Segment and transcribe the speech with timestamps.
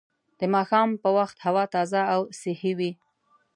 [0.39, 2.91] د ماښام په وخت هوا تازه او صحي وي